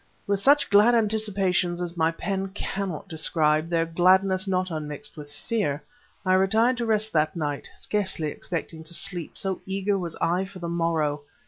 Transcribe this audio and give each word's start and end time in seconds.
With 0.25 0.39
such 0.39 0.71
glad 0.71 0.95
anticipations 0.95 1.79
as 1.79 1.95
my 1.95 2.09
pen 2.09 2.47
cannot 2.55 3.07
describe, 3.07 3.67
their 3.69 3.85
gladness 3.85 4.47
not 4.47 4.71
unmixed 4.71 5.15
with 5.15 5.31
fear, 5.31 5.83
I 6.25 6.33
retired 6.33 6.77
to 6.77 6.87
rest 6.87 7.13
that 7.13 7.35
night, 7.35 7.69
scarcely 7.75 8.29
expecting 8.29 8.83
to 8.85 8.95
sleep, 8.95 9.37
so 9.37 9.61
eager 9.67 9.99
was 9.99 10.15
I 10.19 10.45
for 10.45 10.57
the 10.57 10.67
morrow. 10.69 11.21